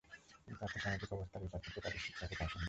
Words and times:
কিন্তু 0.45 0.61
আর্থ 0.63 0.75
-সামাজিক 0.77 1.09
অবস্থার 1.13 1.41
এই 1.41 1.49
পার্থক্য 1.53 1.77
তাদের 1.79 2.01
শিক্ষার 2.01 2.27
পথে 2.29 2.43
আসেনি। 2.43 2.59